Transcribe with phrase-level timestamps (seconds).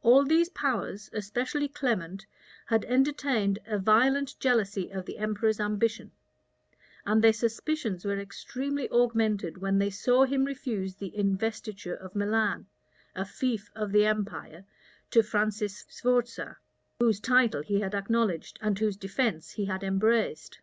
[0.00, 2.24] All these powers, especially Clement,
[2.66, 6.12] had entertained a violent jealousy of the emperor's ambition;
[7.04, 12.66] and their suspicions were extremely augmented when they saw him refuse the investiture of Milan,
[13.16, 14.64] a fief of the empire,
[15.10, 16.58] to Francis Sforza,
[17.00, 20.60] whose title he had acknowledged, and whose defence he had embraced.